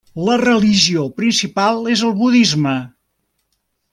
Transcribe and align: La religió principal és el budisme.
La 0.27 0.35
religió 0.41 1.03
principal 1.19 1.85
és 1.97 2.03
el 2.09 2.17
budisme. 2.23 2.75